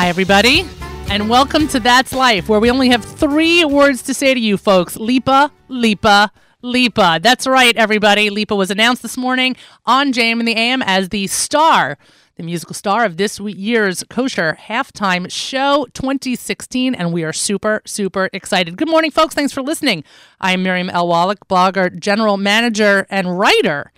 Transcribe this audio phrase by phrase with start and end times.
[0.00, 0.64] Hi, everybody,
[1.10, 4.56] and welcome to That's Life, where we only have three words to say to you,
[4.56, 6.30] folks Lipa, Lipa,
[6.62, 7.18] Lipa.
[7.20, 8.30] That's right, everybody.
[8.30, 11.98] Lipa was announced this morning on JAM in the AM as the star,
[12.36, 18.30] the musical star of this year's Kosher Halftime Show 2016, and we are super, super
[18.32, 18.76] excited.
[18.76, 19.34] Good morning, folks.
[19.34, 20.04] Thanks for listening.
[20.40, 20.92] I am Miriam.
[20.94, 23.90] Wallach, blogger, general manager, and writer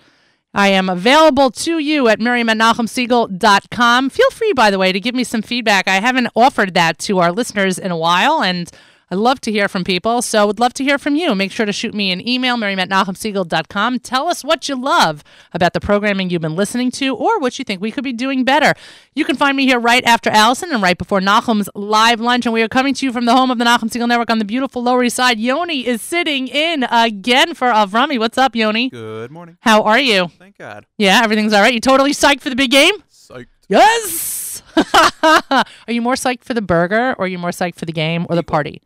[0.52, 4.10] I am available to you at NachumSegal.com.
[4.10, 5.86] Feel free, by the way, to give me some feedback.
[5.86, 8.70] I haven't offered that to our listeners in a while, and
[9.12, 11.34] I love to hear from people, so would love to hear from you.
[11.34, 13.98] Make sure to shoot me an email, Miriam at NachumSegal.com.
[13.98, 17.64] Tell us what you love about the programming you've been listening to or what you
[17.64, 18.72] think we could be doing better.
[19.16, 22.52] You can find me here right after Allison and right before Nachum's live lunch, and
[22.52, 24.44] we are coming to you from the home of the Nachum Segal Network on the
[24.44, 25.40] beautiful Lower East Side.
[25.40, 28.16] Yoni is sitting in again for Avrami.
[28.16, 28.90] What's up, Yoni?
[28.90, 29.58] Good morning.
[29.62, 30.28] How are you?
[30.38, 30.86] Thank God.
[30.98, 31.74] Yeah, everything's all right.
[31.74, 32.94] You totally psyched for the big game?
[33.10, 33.46] Psyched.
[33.68, 34.62] Yes!
[35.24, 38.24] are you more psyched for the burger or are you more psyched for the game
[38.30, 38.80] or the party?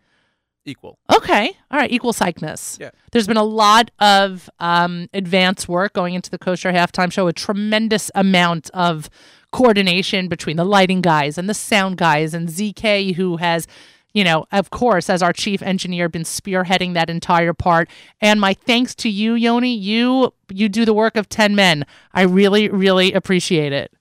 [0.66, 0.98] Equal.
[1.14, 1.52] Okay.
[1.70, 1.90] All right.
[1.90, 2.78] Equal psychness.
[2.80, 2.90] Yeah.
[3.12, 7.32] There's been a lot of um, advanced work going into the kosher halftime show, a
[7.32, 9.10] tremendous amount of
[9.52, 13.66] coordination between the lighting guys and the sound guys and ZK, who has,
[14.12, 17.88] you know, of course, as our chief engineer, been spearheading that entire part.
[18.20, 19.74] And my thanks to you, Yoni.
[19.74, 21.84] You you do the work of ten men.
[22.12, 23.93] I really, really appreciate it.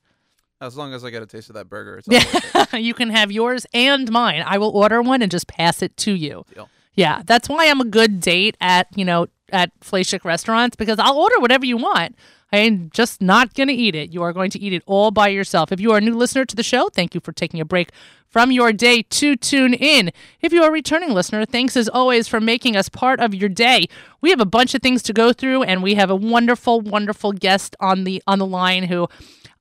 [0.64, 2.80] As long as I get a taste of that burger, it's all worth it.
[2.80, 4.42] you can have yours and mine.
[4.46, 6.44] I will order one and just pass it to you.
[6.54, 6.68] Deal.
[6.94, 11.18] Yeah, that's why I'm a good date at, you know, at fleishig restaurants because I'll
[11.18, 12.16] order whatever you want.
[12.52, 14.12] I'm just not going to eat it.
[14.12, 15.72] You are going to eat it all by yourself.
[15.72, 17.90] If you are a new listener to the show, thank you for taking a break
[18.28, 20.12] from your day to tune in.
[20.40, 23.48] If you are a returning listener, thanks as always for making us part of your
[23.48, 23.86] day.
[24.20, 27.32] We have a bunch of things to go through and we have a wonderful wonderful
[27.32, 29.08] guest on the on the line who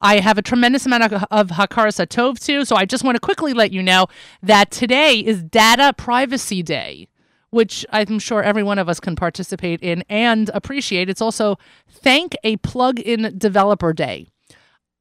[0.04, 3.22] I have a tremendous amount of, of Hakaras Tov to, so I just want to
[3.22, 4.08] quickly let you know
[4.42, 7.08] that today is Data Privacy Day,
[7.52, 11.10] which I'm sure every one of us can participate in and appreciate.
[11.10, 11.58] It's also
[11.90, 14.28] Thank a Plug-in Developer Day.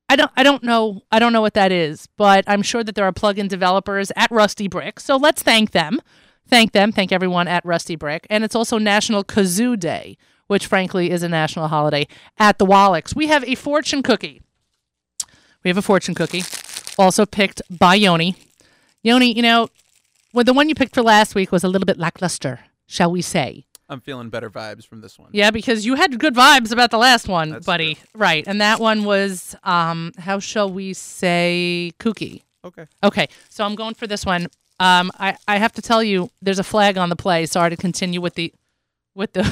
[0.08, 2.94] I don't I don't know I don't know what that is, but I'm sure that
[2.94, 5.00] there are plug-in developers at RustyBrick.
[5.00, 6.00] So let's thank them.
[6.46, 6.92] Thank them.
[6.92, 8.26] Thank everyone at RustyBrick.
[8.30, 12.06] And it's also National Kazoo Day, which frankly is a national holiday
[12.38, 13.16] at the Wallachs.
[13.16, 14.41] We have a fortune cookie.
[15.64, 16.42] We have a fortune cookie,
[16.98, 18.36] also picked by Yoni.
[19.02, 19.68] Yoni, you know,
[20.32, 23.22] well, the one you picked for last week was a little bit lackluster, shall we
[23.22, 23.66] say?
[23.88, 25.28] I'm feeling better vibes from this one.
[25.32, 27.98] Yeah, because you had good vibes about the last one, That's buddy.
[28.14, 32.42] Right, and that one was, um, how shall we say, kooky.
[32.64, 32.86] Okay.
[33.04, 34.46] Okay, so I'm going for this one.
[34.80, 37.44] Um, I, I have to tell you, there's a flag on the play.
[37.46, 38.52] Sorry to continue with the
[39.14, 39.44] with the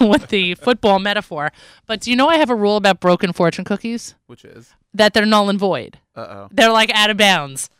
[0.00, 1.52] with the football metaphor,
[1.86, 4.74] but do you know I have a rule about broken fortune cookies Which is?
[4.94, 5.98] that they're null and void.
[6.16, 6.48] Uh oh.
[6.50, 7.70] They're like out of bounds.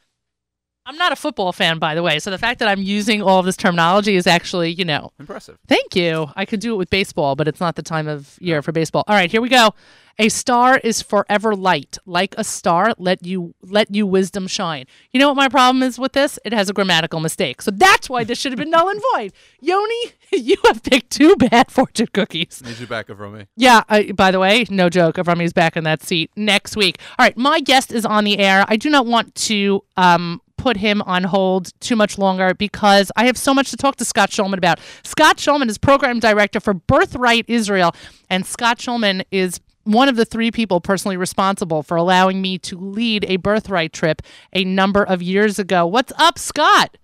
[0.88, 3.38] I'm not a football fan, by the way, so the fact that I'm using all
[3.38, 5.58] of this terminology is actually, you know, Impressive.
[5.68, 6.28] Thank you.
[6.34, 9.04] I could do it with baseball, but it's not the time of year for baseball.
[9.06, 9.74] All right, here we go.
[10.18, 11.98] A star is forever light.
[12.06, 14.86] Like a star, let you let you wisdom shine.
[15.12, 16.38] You know what my problem is with this?
[16.44, 17.60] It has a grammatical mistake.
[17.60, 19.32] So that's why this should have been null and void.
[19.60, 22.62] Yoni, you have picked two bad fortune cookies.
[22.64, 23.46] Need you back me.
[23.56, 25.16] Yeah, I, by the way, no joke.
[25.16, 26.98] Avrami's back in that seat next week.
[27.18, 28.64] All right, my guest is on the air.
[28.66, 33.24] I do not want to um, put him on hold too much longer because I
[33.24, 34.78] have so much to talk to Scott Schulman about.
[35.02, 37.94] Scott Schulman is program director for Birthright Israel,
[38.28, 42.76] and Scott Schulman is one of the three people personally responsible for allowing me to
[42.76, 44.20] lead a birthright trip
[44.52, 45.86] a number of years ago.
[45.86, 46.98] What's up, Scott?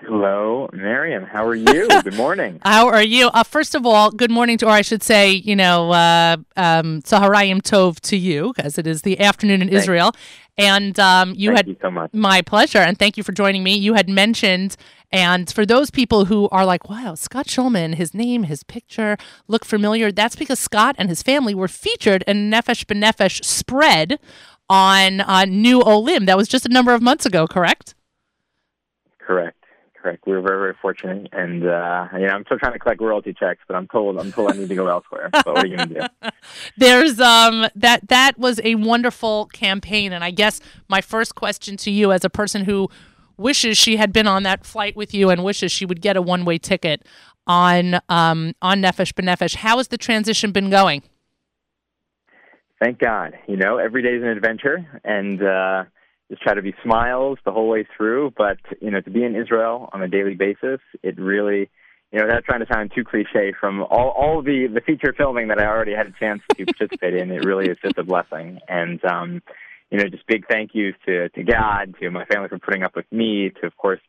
[0.00, 1.24] Hello, Miriam.
[1.24, 1.88] How are you?
[2.02, 2.60] Good morning.
[2.64, 3.28] How are you?
[3.28, 7.00] Uh, first of all, good morning to, or I should say, you know, uh, um,
[7.02, 9.84] Saharayim Tov to you, because it is the afternoon in Thanks.
[9.84, 10.12] Israel.
[10.58, 12.12] And um, you Thank had you so much.
[12.12, 13.74] my pleasure, and thank you for joining me.
[13.74, 14.76] You had mentioned,
[15.10, 19.16] and for those people who are like, wow, Scott Schulman, his name, his picture
[19.48, 24.18] look familiar, that's because Scott and his family were featured in Nefesh B'Nefesh spread
[24.68, 26.26] on uh, New Olim.
[26.26, 27.94] That was just a number of months ago, correct?
[29.18, 29.65] Correct.
[30.26, 33.32] We were very, very fortunate, and uh, you know, I'm still trying to collect royalty
[33.32, 35.30] checks, but I'm told I'm told I need to go elsewhere.
[35.44, 36.28] So what are you going to do?
[36.76, 41.90] There's um that that was a wonderful campaign, and I guess my first question to
[41.90, 42.88] you, as a person who
[43.36, 46.22] wishes she had been on that flight with you and wishes she would get a
[46.22, 47.04] one way ticket
[47.46, 51.02] on um on Nefesh B'Nefesh, how has the transition been going?
[52.80, 53.34] Thank God.
[53.46, 55.84] You know, every day is an adventure, and uh,
[56.30, 58.32] just try to be smiles the whole way through.
[58.36, 61.70] But you know, to be in Israel on a daily basis, it really,
[62.12, 65.48] you know, without trying to sound too cliche, from all all the the feature filming
[65.48, 68.58] that I already had a chance to participate in, it really is just a blessing.
[68.68, 69.42] And um,
[69.90, 72.96] you know, just big thank yous to to God, to my family for putting up
[72.96, 74.00] with me, to of course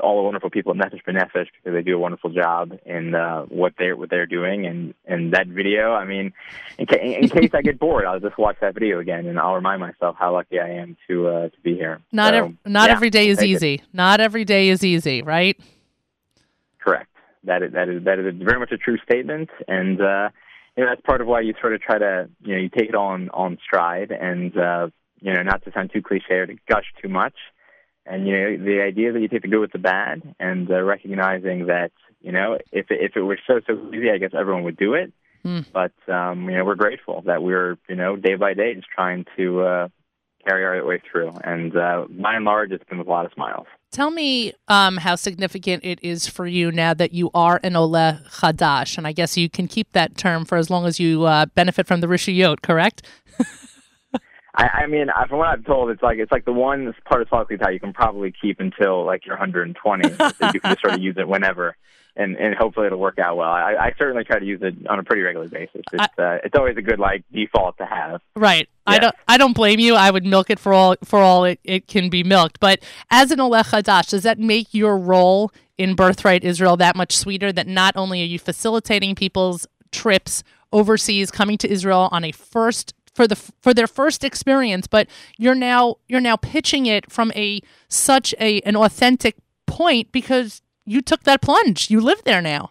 [0.00, 3.74] all the wonderful people at Nefesh because they do a wonderful job in uh, what
[3.78, 4.66] they're what they're doing.
[4.66, 6.32] And and that video, I mean,
[6.78, 9.54] in, ca- in case I get bored, I'll just watch that video again, and I'll
[9.54, 12.00] remind myself how lucky I am to uh, to be here.
[12.12, 13.52] Not so, ev- not yeah, every day is take it.
[13.52, 13.82] easy.
[13.92, 15.58] Not every day is easy, right?
[16.78, 17.10] Correct.
[17.44, 20.30] That is that is that is very much a true statement, and uh,
[20.76, 22.88] you know that's part of why you sort of try to you know you take
[22.88, 24.88] it all on on stride, and uh,
[25.20, 27.34] you know not to sound too cliche or to gush too much,
[28.08, 30.82] and you know the idea that you take the good with the bad, and uh,
[30.82, 34.64] recognizing that you know if it, if it were so so easy, I guess everyone
[34.64, 35.12] would do it.
[35.42, 35.60] Hmm.
[35.72, 39.26] But um, you know we're grateful that we're you know day by day just trying
[39.36, 39.88] to uh,
[40.46, 43.32] carry our way through, and uh, by and large, it's been with a lot of
[43.34, 43.66] smiles.
[43.90, 47.92] Tell me um, how significant it is for you now that you are an Ole
[47.92, 51.46] Chadash, and I guess you can keep that term for as long as you uh,
[51.54, 53.06] benefit from the Rishiyot, correct?
[54.58, 57.22] I, I mean, I- from what I've told, it's like it's like the one part
[57.22, 60.08] of Salaklitai you can probably keep until like you're 120.
[60.16, 61.76] so you can just sort of use it whenever,
[62.16, 63.48] and and hopefully it'll work out well.
[63.48, 65.82] I, I certainly try to use it on a pretty regular basis.
[65.92, 68.20] It's uh, it's always a good like default to have.
[68.34, 68.68] Right.
[68.84, 69.14] I don't.
[69.28, 69.94] I don't blame you.
[69.94, 72.58] I would milk it for all for all it, it can be milked.
[72.58, 72.80] But
[73.10, 77.52] as an Olech Hadash, does that make your role in Birthright Israel that much sweeter?
[77.52, 82.94] That not only are you facilitating people's trips overseas, coming to Israel on a first
[83.18, 87.60] for the for their first experience, but you're now you're now pitching it from a
[87.88, 89.34] such a an authentic
[89.66, 91.90] point because you took that plunge.
[91.90, 92.70] You live there now.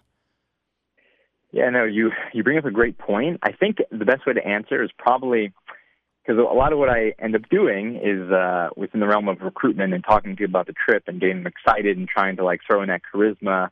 [1.52, 3.42] Yeah, no, you you bring up a great point.
[3.44, 5.52] I think the best way to answer is probably
[6.26, 9.42] because a lot of what I end up doing is uh, within the realm of
[9.42, 12.46] recruitment and talking to you about the trip and getting them excited and trying to
[12.46, 13.68] like throw in that charisma,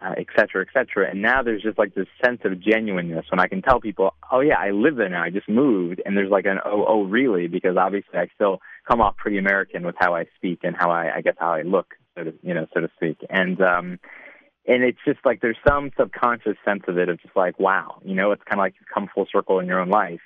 [0.00, 1.10] uh, et cetera, et cetera.
[1.10, 4.40] And now there's just like this sense of genuineness when I can tell people, oh
[4.40, 5.22] yeah, I live there now.
[5.22, 9.00] I just moved, and there's like an oh oh really because obviously I still come
[9.00, 11.94] off pretty American with how I speak and how I I guess how I look,
[12.16, 13.18] so to you know so to speak.
[13.28, 13.98] And um,
[14.68, 18.14] and it's just like there's some subconscious sense of it of just like wow you
[18.14, 20.20] know it's kind of like you come full circle in your own life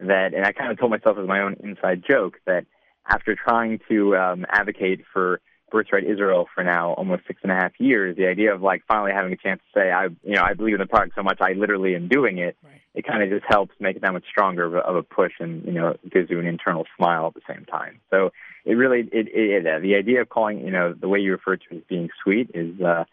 [0.00, 2.64] that and i kind of told myself as my own inside joke that
[3.08, 5.40] after trying to um advocate for
[5.74, 9.12] birthright israel for now almost six and a half years the idea of like finally
[9.12, 11.38] having a chance to say i you know i believe in the product so much
[11.40, 12.80] i literally am doing it Right.
[12.94, 15.34] it kind of just helps make it that much stronger of a, of a push
[15.40, 18.30] and you know gives you an internal smile at the same time so
[18.64, 21.56] it really it, it, it the idea of calling you know the way you refer
[21.56, 23.04] to it as being sweet is uh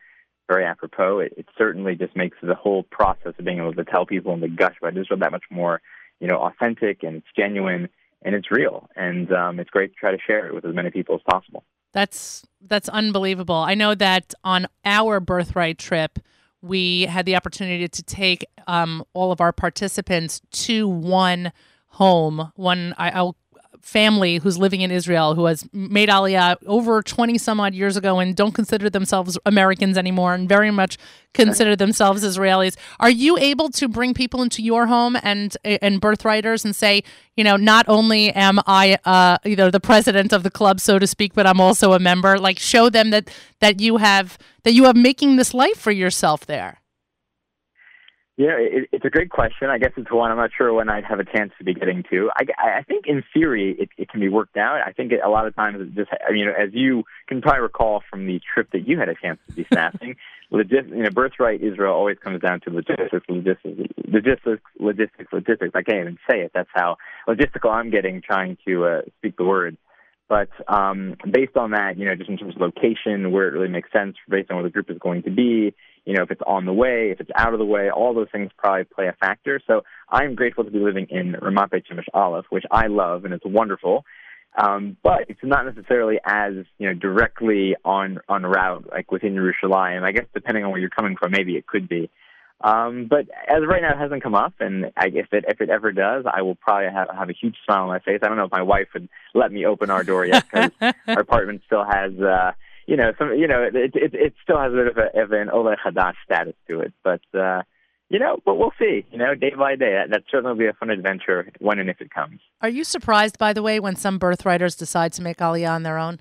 [0.52, 1.20] very apropos.
[1.20, 4.42] It, it certainly just makes the whole process of being able to tell people in
[4.42, 5.82] the gush about Israel that much more,
[6.20, 7.88] you know, authentic and it's genuine
[8.22, 8.90] and it's real.
[8.96, 11.64] And um, it's great to try to share it with as many people as possible.
[11.94, 13.56] That's that's unbelievable.
[13.56, 16.20] I know that on our birthright trip,
[16.62, 21.52] we had the opportunity to take um, all of our participants to one
[21.88, 23.36] home, one I, I'll,
[23.82, 28.20] family who's living in Israel who has made Aliyah over 20 some odd years ago
[28.20, 30.98] and don't consider themselves Americans anymore and very much
[31.34, 32.78] consider themselves Israelis.
[33.00, 37.04] Are you able to bring people into your home and and birthwriters and say,
[37.36, 41.00] you know, not only am I uh, you know the president of the club so
[41.00, 43.30] to speak, but I'm also a member, like show them that
[43.60, 46.81] that you have that you are making this life for yourself there.
[48.42, 49.70] Yeah, it, it's a great question.
[49.70, 52.04] I guess it's one I'm not sure when I'd have a chance to be getting
[52.10, 52.32] to.
[52.36, 54.82] I, I think in theory it, it can be worked out.
[54.84, 57.62] I think it, a lot of times it just, I mean, as you can probably
[57.62, 60.16] recall from the trip that you had a chance to be snapping,
[60.52, 65.76] logis, you know, birthright Israel always comes down to logistics, logistics, logistics, logistics, logistics.
[65.76, 66.50] I can't even say it.
[66.52, 69.78] That's how logistical I'm getting trying to uh, speak the word.
[70.32, 73.68] But um, based on that, you know, just in terms of location, where it really
[73.68, 76.42] makes sense, based on where the group is going to be, you know, if it's
[76.48, 79.14] on the way, if it's out of the way, all those things probably play a
[79.20, 79.60] factor.
[79.68, 83.34] So I'm grateful to be living in Ramat Beit Shemesh Aleph, which I love and
[83.34, 84.06] it's wonderful.
[84.58, 90.04] Um, but it's not necessarily as you know directly on on route like within Yerushalayim.
[90.04, 92.10] I guess depending on where you're coming from, maybe it could be.
[92.64, 95.62] Um, but as of right now, it hasn't come up, and I, if it if
[95.62, 98.20] it ever does, I will probably have have a huge smile on my face.
[98.22, 100.94] I don't know if my wife would let me open our door yet because our
[101.20, 102.14] apartment still has.
[102.20, 102.52] Uh,
[102.88, 105.32] you know, some, you know, it, it, it still has a bit of, a, of
[105.32, 107.62] an Ole Hadash status to it, but, uh,
[108.10, 109.94] you know, but we'll see, you know, day by day.
[109.94, 112.42] That, that certainly will be a fun adventure when and if it comes.
[112.62, 115.98] Are you surprised, by the way, when some birthwriters decide to make Aliyah on their
[115.98, 116.20] own?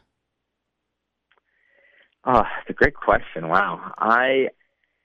[2.24, 3.48] Oh, it's a great question.
[3.48, 3.92] Wow.
[3.98, 4.50] I,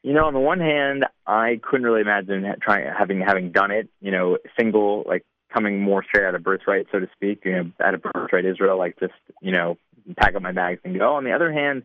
[0.05, 3.89] you know, on the one hand, I couldn't really imagine trying, having, having done it,
[4.01, 7.71] you know, single, like coming more straight out of birthright, so to speak, you know,
[7.83, 9.79] out of birthright Israel, like just, you know,
[10.15, 11.15] pack up my bags and go.
[11.15, 11.81] On the other hand,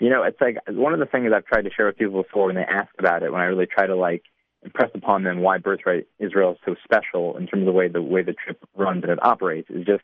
[0.00, 2.46] you know, it's like one of the things I've tried to share with people before
[2.46, 4.24] when they ask about it, when I really try to like
[4.64, 8.02] impress upon them why birthright Israel is so special in terms of the way the
[8.02, 10.02] way the trip runs and it operates is just,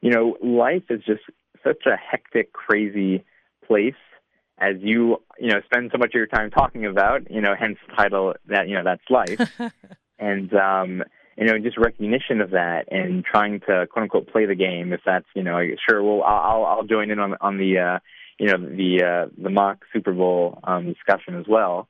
[0.00, 1.22] you know, life is just
[1.64, 3.24] such a hectic, crazy
[3.66, 3.94] place
[4.58, 7.78] as you you know spend so much of your time talking about you know hence
[7.88, 9.40] the title that you know that's life.
[10.16, 11.02] And um
[11.36, 15.00] you know just recognition of that and trying to quote unquote play the game if
[15.04, 17.98] that's you know sure well i'll i'll join in on on the uh
[18.38, 21.88] you know the uh the mock super bowl um discussion as well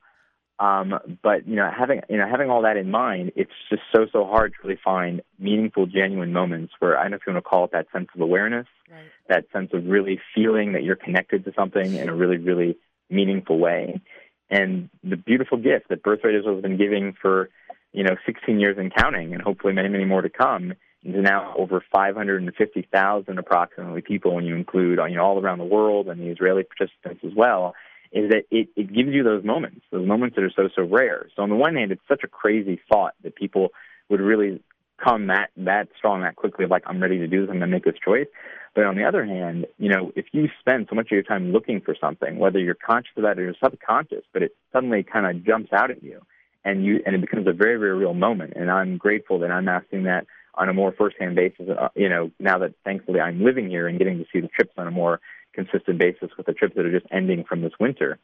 [0.61, 4.06] um, but you know, having you know having all that in mind, it's just so
[4.12, 7.44] so hard to really find meaningful, genuine moments where I don't know if you want
[7.44, 9.00] to call it that sense of awareness, right.
[9.28, 12.76] that sense of really feeling that you're connected to something in a really really
[13.11, 14.00] meaningful way.
[14.49, 17.50] And the beautiful gift that Birthright Israel has been giving for
[17.92, 21.52] you know 16 years and counting, and hopefully many many more to come, is now
[21.58, 26.28] over 550,000 approximately people when you include you know all around the world and the
[26.28, 27.75] Israeli participants as well
[28.14, 31.26] is that it, it gives you those moments, those moments that are so, so rare.
[31.35, 33.71] So on the one hand, it's such a crazy thought that people
[34.09, 34.62] would really
[35.04, 37.76] come that, that strong, that quickly like, I'm ready to do this, I'm going to
[37.76, 38.28] make this choice.
[38.75, 41.52] But on the other hand, you know, if you spend so much of your time
[41.52, 45.26] looking for something, whether you're conscious of that or you're subconscious, but it suddenly kind
[45.26, 46.21] of jumps out at you
[46.64, 48.52] and you, and it becomes a very, very real moment.
[48.54, 52.30] And I'm grateful that I'm asking that on a more firsthand basis, uh, you know,
[52.38, 55.21] now that thankfully I'm living here and getting to see the trips on a more
[55.54, 58.18] consistent basis with the trips that are just ending from this winter.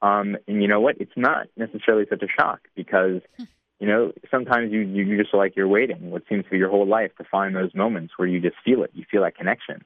[0.00, 1.00] Um, and you know what?
[1.00, 3.20] It's not necessarily such a shock because,
[3.80, 6.70] you know, sometimes you, you just feel like you're waiting what seems to be your
[6.70, 8.90] whole life to find those moments where you just feel it.
[8.94, 9.84] You feel that connection.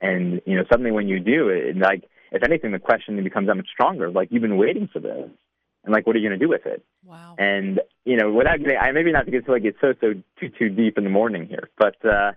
[0.00, 3.56] And, you know, suddenly when you do it, like, if anything, the question becomes that
[3.56, 4.10] much stronger.
[4.10, 5.28] Like, you've been waiting for this.
[5.84, 6.82] And, like, what are you going to do with it?
[7.04, 7.34] Wow.
[7.38, 10.14] And, you know, without getting, I maybe not to get to, like, get so, so
[10.38, 12.32] too, too deep in the morning here, but, uh,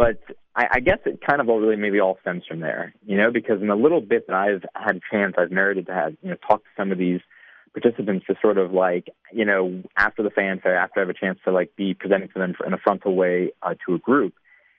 [0.00, 0.16] but
[0.56, 3.30] I, I guess it kind of all really maybe all stems from there, you know,
[3.30, 6.30] because in the little bit that I've had a chance, I've merited to have, you
[6.30, 7.20] know, talk to some of these
[7.74, 11.38] participants to sort of like, you know, after the fanfare, after I have a chance
[11.44, 14.32] to like be presenting to them in a frontal way uh, to a group,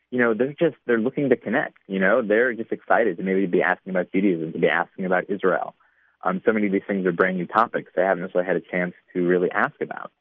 [0.09, 3.45] you know, they're just, they're looking to connect, you know, they're just excited to maybe
[3.45, 5.75] be asking about Judaism, to be asking about Israel.
[6.23, 8.71] Um, so many of these things are brand new topics they haven't necessarily had a
[8.71, 10.11] chance to really ask about.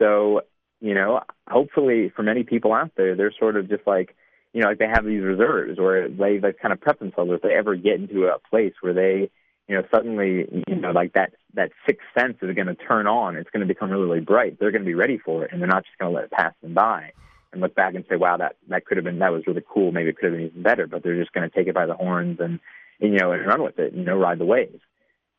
[0.00, 0.40] So,
[0.80, 4.16] you know, hopefully for many people out there, they're sort of just like,
[4.52, 7.42] you know, like they have these reserves where they like kind of prep themselves if
[7.42, 9.30] they ever get into a place where they,
[9.68, 13.36] you know, suddenly, you know, like that that sixth sense is going to turn on.
[13.36, 14.58] It's going to become really, really bright.
[14.58, 16.30] They're going to be ready for it, and they're not just going to let it
[16.30, 17.12] pass them by
[17.52, 19.92] and look back and say, "Wow, that that could have been that was really cool.
[19.92, 21.86] Maybe it could have been even better." But they're just going to take it by
[21.86, 22.60] the horns and,
[23.00, 23.94] and you know and run with it.
[23.94, 24.80] You know, ride the waves.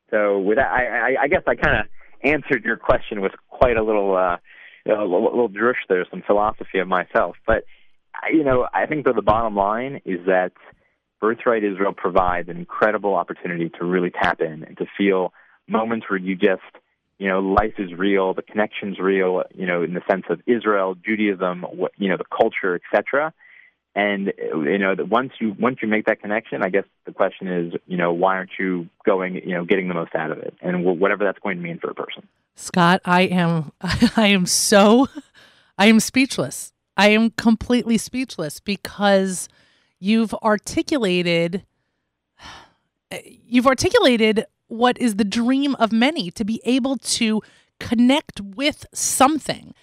[0.09, 1.85] So with that, I, I, I guess I kind of
[2.23, 4.37] answered your question with quite a little, uh,
[4.85, 7.63] a little, a little drush there, some philosophy of myself, but
[8.31, 10.53] you know, I think that the bottom line is that
[11.19, 15.33] Birthright Israel provides an incredible opportunity to really tap in and to feel
[15.67, 16.61] moments where you just,
[17.17, 20.95] you know, life is real, the connection's real, you know, in the sense of Israel,
[20.95, 23.33] Judaism, what, you know, the culture, etc.
[23.95, 27.47] And you know, that once you once you make that connection, I guess the question
[27.47, 30.55] is, you know, why aren't you going, you know, getting the most out of it,
[30.61, 32.27] and whatever that's going to mean for a person.
[32.55, 35.07] Scott, I am, I am so,
[35.77, 36.72] I am speechless.
[36.95, 39.49] I am completely speechless because
[39.99, 41.65] you've articulated
[43.45, 47.41] you've articulated what is the dream of many to be able to
[47.79, 49.73] connect with something.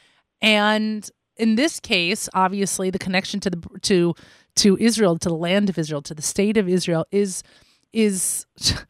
[0.40, 4.14] And in this case, obviously the connection to the to
[4.56, 7.42] to Israel, to the land of Israel, to the state of Israel is
[7.92, 8.46] is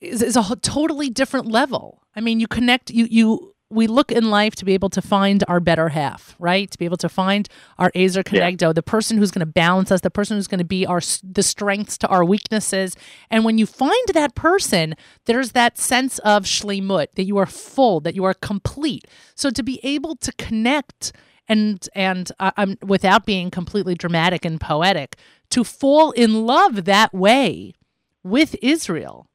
[0.00, 2.02] is, is a totally different level.
[2.14, 5.44] I mean, you connect you you we look in life to be able to find
[5.46, 6.70] our better half, right?
[6.70, 7.48] To be able to find
[7.78, 8.72] our Ezer Kenegdo, yeah.
[8.72, 11.42] the person who's going to balance us, the person who's going to be our the
[11.42, 12.96] strengths to our weaknesses.
[13.30, 14.94] And when you find that person,
[15.26, 19.04] there's that sense of shlemut that you are full, that you are complete.
[19.34, 21.12] So to be able to connect
[21.46, 25.16] and and uh, um, without being completely dramatic and poetic,
[25.50, 27.74] to fall in love that way
[28.22, 29.28] with Israel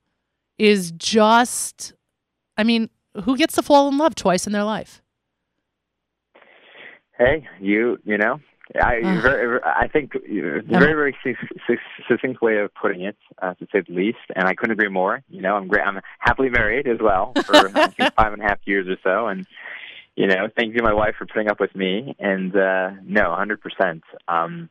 [0.58, 1.94] is just,
[2.58, 2.90] I mean
[3.24, 5.02] who gets to fall in love twice in their life?
[7.18, 8.40] Hey, you, you know,
[8.82, 11.16] I, uh, very, I think it's a very, very
[12.08, 14.18] succinct way of putting it, uh, to say the least.
[14.36, 15.22] And I couldn't agree more.
[15.30, 15.86] You know, I'm great.
[15.86, 19.46] I'm happily married as well for five and a half years or so, and
[20.16, 22.16] you know, thank you, my wife, for putting up with me.
[22.20, 24.02] And uh, no, 100%.
[24.28, 24.70] Um,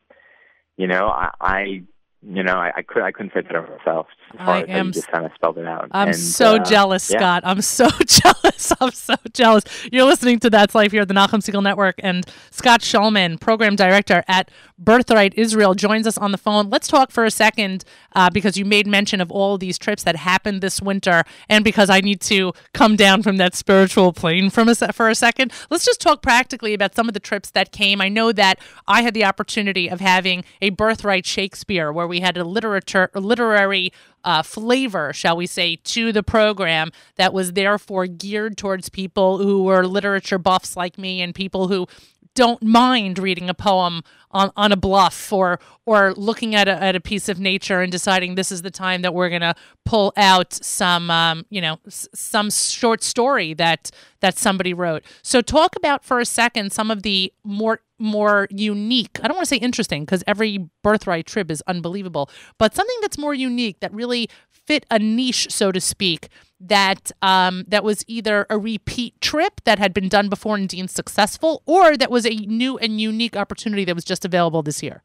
[0.77, 1.83] you know, I, I
[2.25, 4.07] you know, I, I could I couldn't say it better myself.
[4.39, 5.89] I am, you just kind of spelled it out.
[5.91, 7.19] I'm And, so uh, jealous, yeah.
[7.19, 7.43] Scott.
[7.45, 8.73] I'm so jealous.
[8.81, 9.63] I'm so jealous.
[9.91, 13.75] You're listening to That's Life here at the Nachum Segal Network, and Scott Shulman, program
[13.75, 14.49] director at
[14.79, 16.69] Birthright Israel, joins us on the phone.
[16.69, 20.15] Let's talk for a second uh, because you made mention of all these trips that
[20.15, 24.67] happened this winter, and because I need to come down from that spiritual plane from
[24.67, 25.51] a se- for a second.
[25.69, 28.01] Let's just talk practically about some of the trips that came.
[28.01, 32.37] I know that I had the opportunity of having a Birthright Shakespeare where we had
[32.37, 33.91] a literature literary
[34.23, 39.63] uh, flavor, shall we say, to the program that was therefore geared towards people who
[39.63, 41.87] were literature buffs like me and people who
[42.35, 44.01] don't mind reading a poem
[44.31, 47.91] on, on a bluff or or looking at a, at a piece of nature and
[47.91, 49.53] deciding this is the time that we're going to
[49.85, 53.91] pull out some um, you know s- some short story that
[54.21, 55.03] that somebody wrote.
[55.21, 59.19] So talk about for a second some of the more more unique.
[59.23, 62.29] I don't want to say interesting because every birthright trip is unbelievable,
[62.59, 66.29] but something that's more unique that really fit a niche, so to speak,
[66.59, 70.89] that um, that was either a repeat trip that had been done before and deemed
[70.89, 75.01] successful, or that was a new and unique opportunity that was just available this year.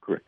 [0.00, 0.20] Great.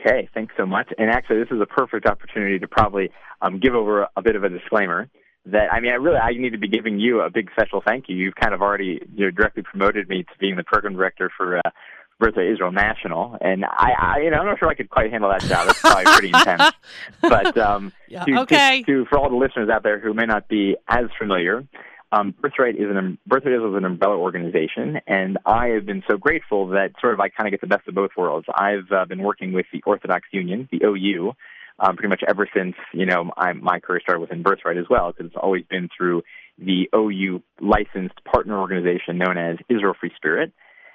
[0.00, 0.92] Okay, thanks so much.
[0.98, 3.10] And actually, this is a perfect opportunity to probably
[3.42, 5.08] um, give over a, a bit of a disclaimer.
[5.50, 8.08] That I mean, I really I need to be giving you a big special thank
[8.08, 8.16] you.
[8.16, 11.58] You've kind of already you know, directly promoted me to being the program director for
[11.58, 11.70] uh,
[12.18, 15.30] Birthday Israel National, and I, I you know I'm not sure I could quite handle
[15.30, 15.68] that job.
[15.68, 16.72] It's probably pretty intense.
[17.20, 18.82] But um, Yeah, to, okay.
[18.86, 21.66] to, to for all the listeners out there who may not be as familiar,
[22.10, 26.16] um, Birthright is an Birthright Israel is an umbrella organization, and I have been so
[26.16, 28.46] grateful that sort of I kind of get the best of both worlds.
[28.54, 31.34] I've uh, been working with the Orthodox Union, the OU,
[31.78, 35.12] um, pretty much ever since you know I, my career started within Birthright as well,
[35.12, 36.22] because it's always been through
[36.58, 40.52] the OU licensed partner organization known as Israel Free Spirit.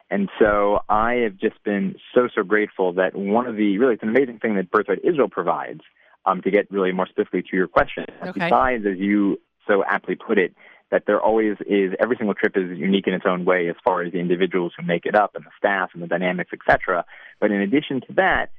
[0.10, 4.04] And so I have just been so, so grateful that one of the really, it's
[4.04, 5.82] an amazing thing that Birthright Israel provides
[6.26, 8.06] um, to get really more specifically to your question.
[8.22, 8.32] Okay.
[8.40, 10.54] Besides, as you so aptly put it,
[10.92, 14.04] that there always is, every single trip is unique in its own way as far
[14.04, 17.04] as the individuals who make it up and the staff and the dynamics, et cetera.
[17.40, 18.52] But in addition to that,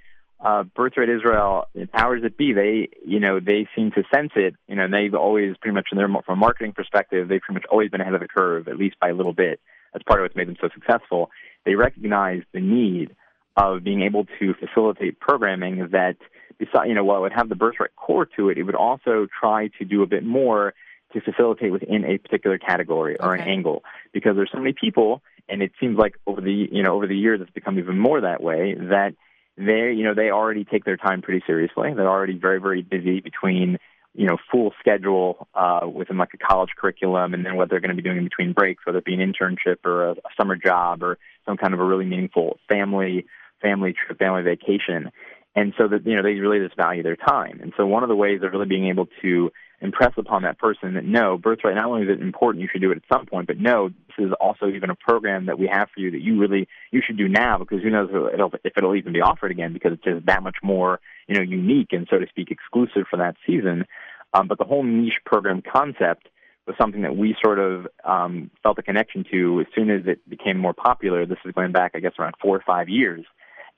[0.45, 4.55] uh, Birthright Israel, the powers that be, they, you know, they seem to sense it,
[4.69, 7.61] you know, and they've always pretty much, in their, from a marketing perspective, they've pretty
[7.61, 9.59] much always been ahead of the curve, at least by a little bit.
[9.93, 11.31] That's part of what's made them so successful.
[11.65, 13.17] They recognize the need
[13.57, 16.17] of being able to facilitate programming that,
[16.59, 19.27] besides, you know, while it would have the birthright core to it, it would also
[19.41, 20.75] try to do a bit more
[21.15, 23.83] to facilitate within a particular category or an angle.
[24.13, 27.17] Because there's so many people, and it seems like over the, you know, over the
[27.17, 29.15] years it's become even more that way that
[29.57, 31.93] they, you know, they already take their time pretty seriously.
[31.95, 33.79] They're already very, very busy between
[34.15, 37.95] you know, full schedule uh, within like a college curriculum, and then what they're going
[37.95, 40.57] to be doing in between breaks, whether it be an internship or a, a summer
[40.57, 43.27] job or some kind of a really meaningful family
[43.61, 45.11] family trip, family vacation.
[45.57, 47.59] And so that you know they really just value their time.
[47.61, 50.95] And so one of the ways of really being able to impress upon that person
[50.95, 53.49] that no, birthright not only is it important, you should do it at some point,
[53.49, 56.69] but no, is also even a program that we have for you that you really
[56.91, 59.73] you should do now because who knows if it'll, if it'll even be offered again
[59.73, 63.17] because it's just that much more you know unique and so to speak exclusive for
[63.17, 63.85] that season.
[64.33, 66.29] Um, but the whole niche program concept
[66.67, 70.29] was something that we sort of um, felt a connection to as soon as it
[70.29, 71.27] became more popular.
[71.27, 73.25] This is going back, I guess, around four or five years.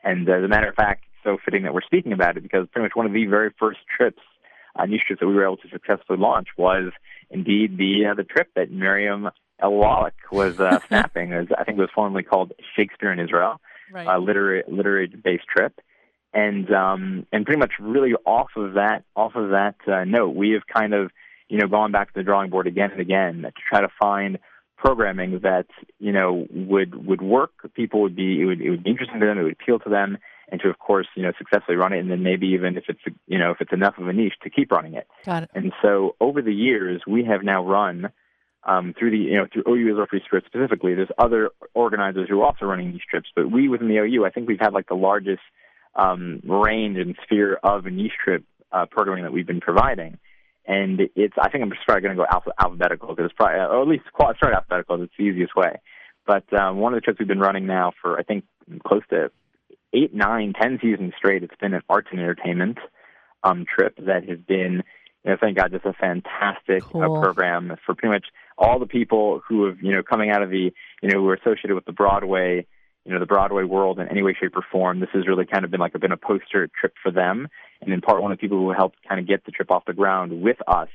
[0.02, 2.68] And uh, as a matter of fact, so fitting that we're speaking about it because
[2.72, 4.22] pretty much one of the very first trips,
[4.76, 6.92] uh, niche trips that we were able to successfully launch was
[7.30, 11.32] indeed the uh, the trip that Miriam El Wallach was uh, snapping.
[11.32, 13.60] As I think it was formerly called Shakespeare in Israel,
[13.92, 14.06] Right.
[14.06, 15.80] a literary literary based trip.
[16.34, 20.50] And um, and pretty much really off of that off of that uh, note, we
[20.50, 21.10] have kind of
[21.48, 24.38] you know gone back to the drawing board again and again to try to find
[24.76, 25.66] programming that
[25.98, 27.52] you know would would work.
[27.74, 29.38] People would be it would it would be interesting to them.
[29.38, 30.18] It would appeal to them,
[30.50, 32.00] and to of course you know successfully run it.
[32.00, 34.50] And then maybe even if it's you know if it's enough of a niche to
[34.50, 35.06] keep running it.
[35.24, 35.50] Got it.
[35.54, 38.10] And so over the years, we have now run
[38.66, 40.94] um, through the you know through OU Israel Free Spirit specifically.
[40.94, 44.30] There's other organizers who are also running these trips, but we within the OU, I
[44.30, 45.42] think we've had like the largest
[45.94, 50.18] um, range and sphere of a niche trip uh, programming that we've been providing.
[50.66, 53.60] And it's I think I'm just probably going to go alpha, alphabetical because it's probably
[53.60, 55.02] or at least qual- start alphabetical.
[55.02, 55.80] It's the easiest way.
[56.26, 58.44] But um, one of the trips we've been running now for I think
[58.84, 59.30] close to
[59.92, 61.44] eight, nine, ten seasons straight.
[61.44, 62.78] It's been an arts and entertainment
[63.44, 64.82] um, trip that has been,
[65.24, 68.26] you know, thank God, just a fantastic uh, program for pretty much
[68.58, 71.34] all the people who have, you know, coming out of the, you know, who are
[71.34, 72.66] associated with the Broadway,
[73.04, 75.00] you know, the Broadway world in any way, shape, or form.
[75.00, 77.48] This has really kind of been like a, been a poster trip for them.
[77.80, 79.84] And in part, one of the people who helped kind of get the trip off
[79.86, 80.88] the ground with us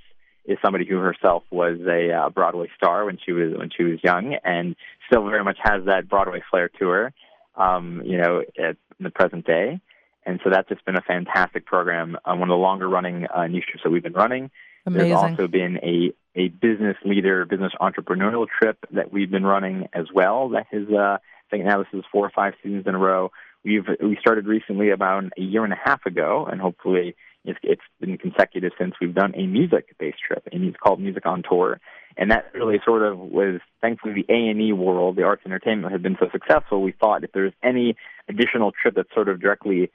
[0.45, 3.99] is somebody who herself was a uh, Broadway star when she was when she was
[4.03, 7.13] young, and still very much has that Broadway flair to her.
[7.55, 9.81] Um, you know, at, in the present day.
[10.25, 13.47] And so that's just been a fantastic program, uh, one of the longer running uh,
[13.47, 14.51] news trips that we've been running.
[14.85, 15.09] Amazing.
[15.09, 20.07] There's also been a, a business leader, business entrepreneurial trip that we've been running as
[20.13, 20.49] well.
[20.49, 23.31] That has, uh, I think now this is four or five seasons in a row.
[23.63, 27.15] We've we started recently about a year and a half ago, and hopefully
[27.45, 31.43] it's, it's been consecutive since we've done a music-based trip, and it's called Music on
[31.47, 31.79] Tour.
[32.17, 35.53] And that really sort of was thankfully the A and E world, the arts and
[35.53, 36.81] entertainment had been so successful.
[36.81, 37.95] We thought if there's any
[38.27, 39.91] additional trip that's sort of directly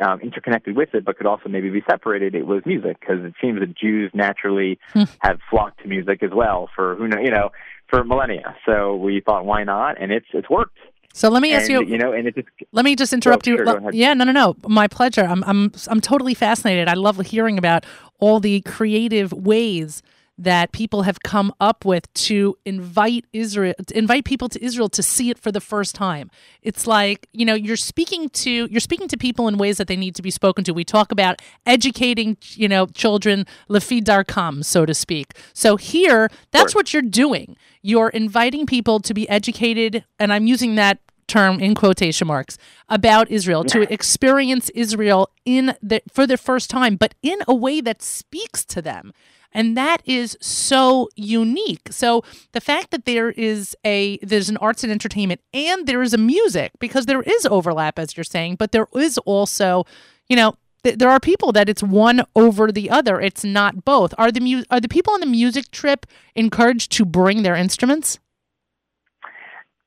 [0.00, 3.34] um, interconnected with it, but could also maybe be separated, it was music because it
[3.40, 5.04] seems that Jews naturally Hmm.
[5.20, 7.50] have flocked to music as well for who know you know
[7.88, 8.54] for millennia.
[8.66, 10.78] So we thought why not, and it's it's worked.
[11.14, 11.92] So let me ask and, you.
[11.94, 13.56] you know, and it just Let me just interrupt you.
[13.56, 13.94] sure, ahead.
[13.94, 14.54] Yeah, no, no, no.
[14.68, 15.22] My pleasure.
[15.22, 16.88] I'm, I'm, I'm totally fascinated.
[16.88, 17.86] I love hearing about
[18.18, 20.02] all the creative ways
[20.38, 25.02] that people have come up with to invite Israel, to invite people to Israel to
[25.02, 26.30] see it for the first time.
[26.62, 29.96] It's like you know you're speaking to you're speaking to people in ways that they
[29.96, 30.74] need to be spoken to.
[30.74, 35.34] We talk about educating you know children darkam, so to speak.
[35.52, 37.56] So here, that's what you're doing.
[37.82, 42.56] You're inviting people to be educated, and I'm using that term in quotation marks
[42.88, 47.80] about Israel to experience Israel in the for the first time but in a way
[47.80, 49.12] that speaks to them
[49.56, 54.84] and that is so unique so the fact that there is a there's an arts
[54.84, 58.70] and entertainment and there is a music because there is overlap as you're saying but
[58.70, 59.84] there is also
[60.28, 64.14] you know th- there are people that it's one over the other it's not both
[64.18, 68.20] are the mu- are the people on the music trip encouraged to bring their instruments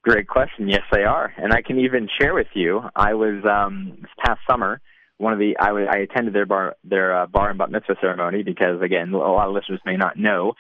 [0.01, 0.69] Great question.
[0.69, 2.81] Yes, they are, and I can even share with you.
[2.95, 4.79] I was um, this past summer.
[5.19, 8.41] One of the I, I attended their bar their uh, bar and bat mitzvah ceremony
[8.41, 10.53] because again a lot of listeners may not know.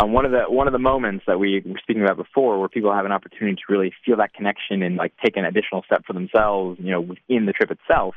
[0.00, 2.68] Um, one of the one of the moments that we were speaking about before, where
[2.68, 6.04] people have an opportunity to really feel that connection and like take an additional step
[6.06, 8.14] for themselves, you know, within the trip itself,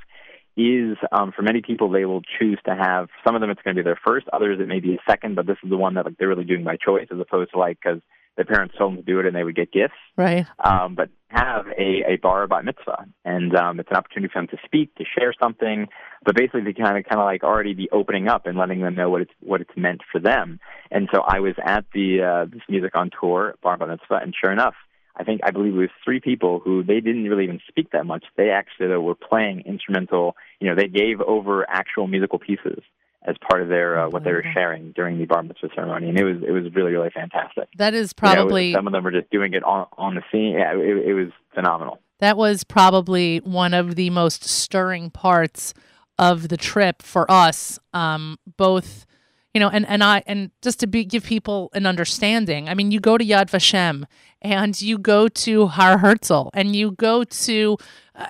[0.56, 3.10] is um, for many people they will choose to have.
[3.26, 5.36] Some of them it's going to be their first, others it may be a second,
[5.36, 7.60] but this is the one that like they're really doing by choice as opposed to
[7.60, 8.02] like because
[8.38, 11.10] their parents told them to do it and they would get gifts right um, but
[11.30, 14.96] have a, a bar bat mitzvah, and um, it's an opportunity for them to speak,
[14.96, 15.88] to share something,
[16.24, 18.96] but basically to kind of kind of like already be opening up and letting them
[18.96, 20.60] know what it's what it's meant for them.
[20.90, 24.34] And so I was at the uh, this music on tour bar bat mitzvah, and
[24.34, 24.76] sure enough,
[25.18, 28.06] I think I believe it was three people who they didn't really even speak that
[28.06, 28.24] much.
[28.38, 30.36] They actually though, were playing instrumental.
[30.62, 32.84] You know, they gave over actual musical pieces
[33.28, 36.18] as part of their uh, what they were sharing during the bar mitzvah ceremony, and
[36.18, 37.68] it was it was really really fantastic.
[37.78, 40.24] that is You know, probably some of them were just doing it on on the
[40.32, 40.54] scene.
[40.54, 42.00] Yeah, it, it was phenomenal.
[42.20, 45.74] That was probably one of the most stirring parts
[46.18, 47.78] of the trip for us.
[47.94, 49.06] Um, both,
[49.54, 52.70] you know, and and I and just to be give people an understanding.
[52.70, 54.06] I mean, you go to Yad Vashem
[54.42, 57.78] and you go to Har Herzl and you go to.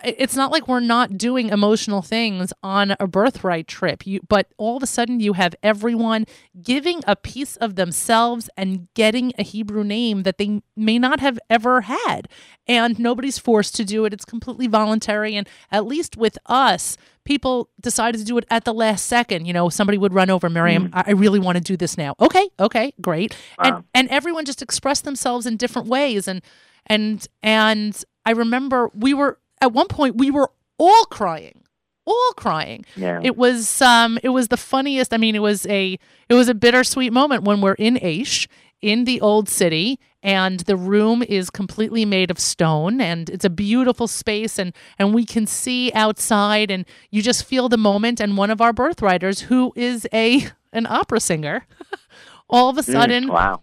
[0.04, 4.06] It's not like we're not doing emotional things on a birthright trip.
[4.06, 6.26] You, but all of a sudden you have everyone
[6.62, 11.40] giving a piece of themselves and getting a Hebrew name that they may not have
[11.50, 12.28] ever had,
[12.68, 14.12] and nobody's forced to do it.
[14.12, 18.74] It's completely voluntary, and at least with us, people decided to do it at the
[18.74, 19.46] last second.
[19.46, 20.90] You know, somebody would run over Miriam.
[20.90, 20.92] Mm.
[20.94, 22.16] I I really want to do this now.
[22.20, 23.38] Okay, okay, great.
[23.60, 26.42] And and everyone just expressed themselves in different ways, and
[26.88, 31.64] and and I remember we were at one point we were all crying,
[32.06, 32.86] all crying.
[32.96, 33.20] Yeah.
[33.24, 35.14] It was um it was the funniest.
[35.14, 35.98] I mean, it was a
[36.30, 38.48] it was a bittersweet moment when we're in Aish
[38.82, 43.50] in the old city and the room is completely made of stone and it's a
[43.50, 48.38] beautiful space and and we can see outside and you just feel the moment and
[48.38, 51.66] one of our birthwriters who is a an opera singer
[52.52, 53.62] all of a Mm, sudden wow.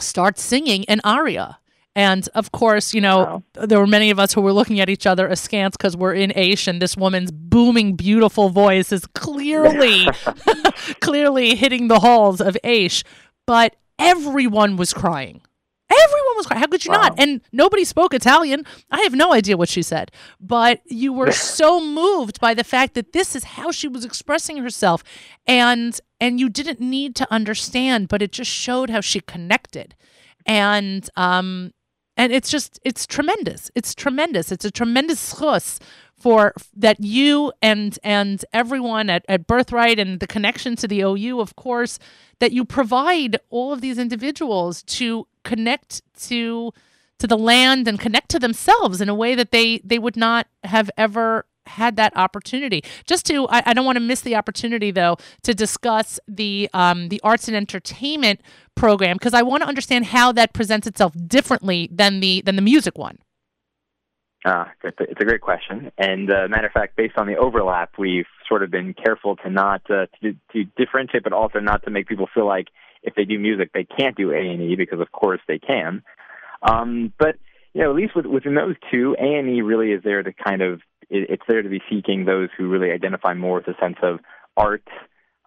[0.00, 1.58] starts singing an aria.
[1.98, 3.66] And of course, you know, Wow.
[3.66, 6.30] there were many of us who were looking at each other askance because we're in
[6.30, 10.06] Aish and this woman's booming, beautiful voice is clearly,
[11.00, 13.02] clearly hitting the halls of Aish.
[13.46, 15.40] But everyone was crying.
[15.90, 16.60] Everyone was crying.
[16.60, 16.98] How could you Wow.
[17.02, 17.14] not?
[17.18, 18.64] And nobody spoke Italian.
[18.90, 20.10] I have no idea what she said.
[20.38, 24.58] But you were so moved by the fact that this is how she was expressing
[24.58, 25.02] herself.
[25.46, 29.94] And and you didn't need to understand, but it just showed how she connected.
[30.46, 31.72] And um
[32.18, 33.70] and it's just it's tremendous.
[33.76, 34.50] It's tremendous.
[34.52, 35.78] It's a tremendous chus
[36.18, 41.40] for that you and and everyone at, at Birthright and the connection to the OU,
[41.40, 42.00] of course,
[42.40, 46.72] that you provide all of these individuals to connect to
[47.20, 50.48] to the land and connect to themselves in a way that they they would not
[50.64, 52.82] have ever had that opportunity.
[53.06, 57.08] Just to, I, I don't want to miss the opportunity though to discuss the um,
[57.08, 58.40] the arts and entertainment
[58.74, 62.62] program because I want to understand how that presents itself differently than the than the
[62.62, 63.18] music one.
[64.44, 65.90] Uh, it's a great question.
[65.98, 69.50] And uh, matter of fact, based on the overlap, we've sort of been careful to
[69.50, 72.68] not uh, to, to differentiate, but also not to make people feel like
[73.02, 76.02] if they do music, they can't do A and E because, of course, they can.
[76.62, 77.36] Um, but
[77.74, 80.32] you know, at least with, within those two, A and E really is there to
[80.32, 83.78] kind of it, it's there to be seeking those who really identify more with a
[83.80, 84.20] sense of
[84.56, 84.86] art,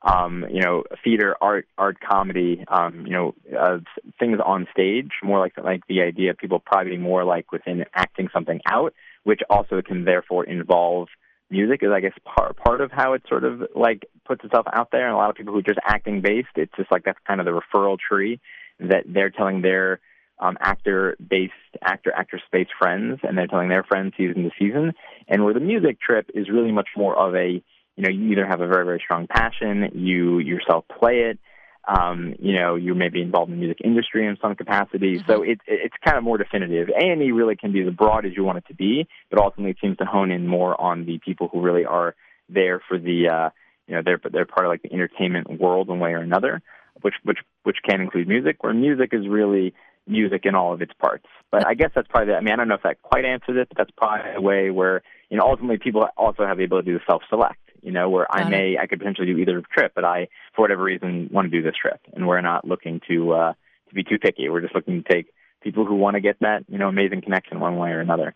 [0.04, 3.78] um, you know, theater, art, art, comedy, um, you know, uh,
[4.20, 8.28] things on stage, more like like the idea of people probably more like within acting
[8.34, 8.94] something out,
[9.24, 11.08] which also can therefore involve
[11.50, 11.84] music.
[11.84, 15.06] Is I guess part part of how it sort of like puts itself out there.
[15.06, 17.40] And a lot of people who are just acting based, it's just like that's kind
[17.40, 18.40] of the referral tree
[18.80, 20.00] that they're telling their
[20.42, 24.94] um, actor based actor actor space friends, and they're telling their friends season to season.
[25.28, 27.64] And where the music trip is really much more of a
[27.96, 31.40] you know, you either have a very, very strong passion, you yourself play it,
[31.88, 35.18] um, you know, you may be involved in the music industry in some capacity.
[35.18, 35.32] Mm-hmm.
[35.32, 36.90] So it, it's kind of more definitive.
[36.90, 39.78] A&E really can be as broad as you want it to be, but ultimately it
[39.82, 42.16] seems to hone in more on the people who really are
[42.50, 43.50] there for the, uh,
[43.88, 46.62] you know, they're, they're part of like the entertainment world one way or another,
[47.02, 49.74] which, which, which can include music, where music is really
[50.08, 51.26] music in all of its parts.
[51.52, 53.58] But I guess that's probably, the, I mean, I don't know if that quite answers
[53.58, 56.92] it, but that's probably a way where, you know, ultimately people also have the ability
[56.92, 58.80] to self-select you know, where Got I may, it.
[58.80, 61.76] I could potentially do either trip, but I, for whatever reason, want to do this
[61.80, 62.00] trip.
[62.14, 63.54] And we're not looking to, uh,
[63.90, 64.50] to be too picky.
[64.50, 67.60] We're just looking to take people who want to get that, you know, amazing connection
[67.60, 68.36] one way or another.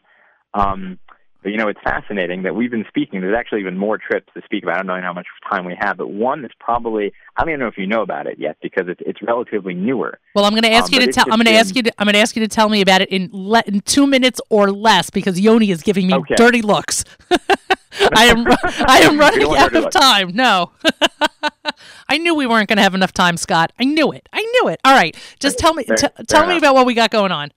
[0.54, 1.00] Um,
[1.46, 3.22] but you know, it's fascinating that we've been speaking.
[3.22, 4.74] There's actually even more trips to speak about.
[4.74, 7.60] I don't know how much time we have, but one that's probably I don't even
[7.60, 10.18] know if you know about it yet because it's it's relatively newer.
[10.34, 11.26] Well, I'm going to ask um, you to tell.
[11.26, 11.84] I'm going to ask you.
[11.84, 14.08] To, I'm going to ask you to tell me about it in le- in two
[14.08, 16.34] minutes or less because Yoni is giving me okay.
[16.34, 17.06] dirty looks.
[17.30, 18.48] I am
[18.88, 20.36] I am running out of time.
[20.36, 20.72] No.
[22.10, 23.72] I knew we weren't going to have enough time, Scott.
[23.80, 24.28] I knew it.
[24.34, 24.80] I knew it.
[24.84, 26.48] All right, just tell me t- tell enough.
[26.48, 27.52] me about what we got going on.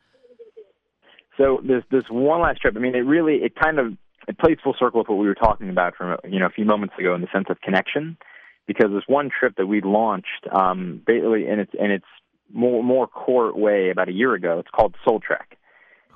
[1.38, 2.74] So this this one last trip.
[2.76, 3.94] I mean, it really it kind of
[4.26, 6.64] it plays full circle with what we were talking about from you know a few
[6.64, 8.16] moments ago in the sense of connection,
[8.66, 12.06] because this one trip that we launched, um, basically in its in its
[12.52, 14.58] more more core way about a year ago.
[14.58, 15.56] It's called Soul Trek,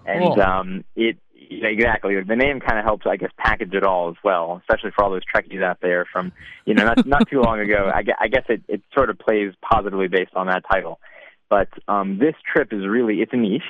[0.06, 1.16] and um, it
[1.50, 2.14] exactly.
[2.22, 5.10] The name kind of helps, I guess, package it all as well, especially for all
[5.10, 6.32] those Trekkies out there from,
[6.64, 7.90] you know, not, not too long ago.
[7.92, 11.00] I, I guess it, it sort of plays positively based on that title.
[11.48, 13.62] But um, this trip is really, it's a niche.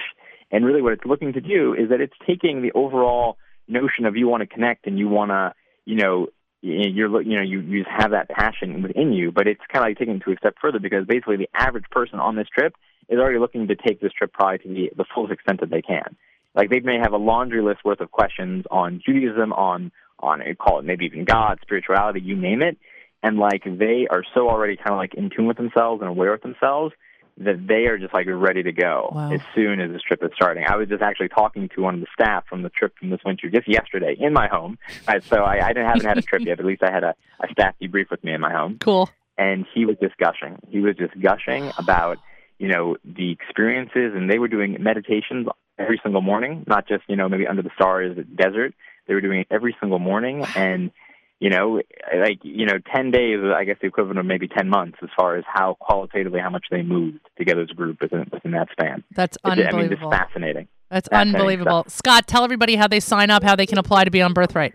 [0.52, 4.16] And really what it's looking to do is that it's taking the overall notion of
[4.16, 5.54] you want to connect and you want to,
[5.86, 6.28] you know,
[6.60, 9.88] you're you know you, you just have that passion within you, but it's kind of
[9.90, 12.74] like taking it to a step further because basically the average person on this trip
[13.08, 15.82] is already looking to take this trip probably to the, the fullest extent that they
[15.82, 16.16] can.
[16.54, 20.78] Like they may have a laundry list worth of questions on Judaism, on on call
[20.78, 22.78] it maybe even God, spirituality, you name it,
[23.24, 26.32] and like they are so already kind of like in tune with themselves and aware
[26.32, 26.94] of themselves
[27.44, 29.32] that they are just like ready to go wow.
[29.32, 30.64] as soon as this trip is starting.
[30.66, 33.20] I was just actually talking to one of the staff from the trip from this
[33.24, 34.78] winter just yesterday in my home.
[35.06, 37.04] Right, so I, I didn't haven't had a trip yet, but at least I had
[37.04, 38.78] a, a staff debrief with me in my home.
[38.80, 39.10] Cool.
[39.38, 40.58] And he was just gushing.
[40.68, 42.18] He was just gushing about
[42.58, 47.16] you know the experiences, and they were doing meditations every single morning, not just, you
[47.16, 48.74] know, maybe under the stars, desert.
[49.06, 50.44] They were doing it every single morning.
[50.56, 50.90] And,
[51.42, 51.80] you know,
[52.16, 55.36] like, you know, 10 days, I guess the equivalent of maybe 10 months as far
[55.36, 59.02] as how qualitatively how much they moved together as a group within, within that span.
[59.16, 59.76] That's unbelievable.
[59.76, 60.68] I mean, it's fascinating.
[60.88, 61.82] That's fascinating unbelievable.
[61.88, 61.92] Stuff.
[61.94, 64.74] Scott, tell everybody how they sign up, how they can apply to be on Birthright.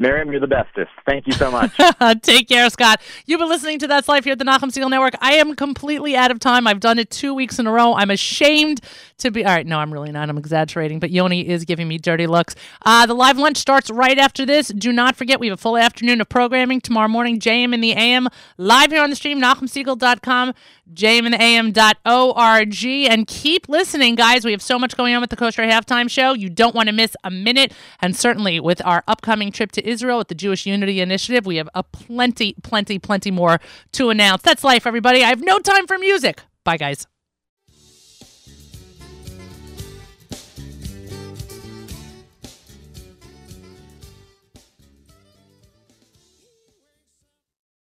[0.00, 0.90] Miriam, you're the bestest.
[1.06, 1.72] Thank you so much.
[2.22, 3.02] Take care, Scott.
[3.26, 5.12] You've been listening to That's Life here at the Nachum Segal Network.
[5.20, 6.66] I am completely out of time.
[6.66, 7.92] I've done it two weeks in a row.
[7.92, 8.80] I'm ashamed
[9.20, 9.66] to be all right.
[9.66, 10.28] No, I'm really not.
[10.28, 12.54] I'm exaggerating, but Yoni is giving me dirty looks.
[12.84, 14.68] Uh, the live lunch starts right after this.
[14.68, 17.92] Do not forget, we have a full afternoon of programming tomorrow morning, JM in the
[17.92, 18.28] AM,
[18.58, 20.54] live here on the stream, NachumSegal.com,
[20.92, 22.84] JM in the AM.org.
[23.10, 24.44] And keep listening, guys.
[24.44, 26.32] We have so much going on with the Kosher Halftime Show.
[26.32, 27.72] You don't want to miss a minute.
[28.00, 31.68] And certainly with our upcoming trip to Israel with the Jewish Unity Initiative, we have
[31.74, 33.60] a plenty, plenty, plenty more
[33.92, 34.42] to announce.
[34.42, 35.22] That's life, everybody.
[35.22, 36.42] I have no time for music.
[36.64, 37.09] Bye, guys.